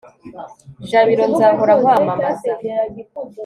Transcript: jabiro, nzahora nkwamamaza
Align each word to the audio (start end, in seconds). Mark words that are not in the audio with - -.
jabiro, 0.89 1.23
nzahora 1.31 1.73
nkwamamaza 1.79 2.51